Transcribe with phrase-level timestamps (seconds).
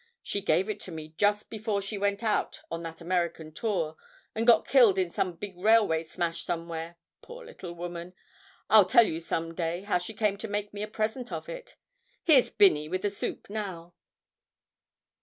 [0.23, 3.95] She gave it to me just before she went out on that American tour,
[4.33, 8.13] and got killed in some big railway smash somewhere, poor little woman!
[8.67, 11.75] I'll tell you some day how she came to make me a present of it.
[12.23, 13.93] Here's Binney with the soup now.'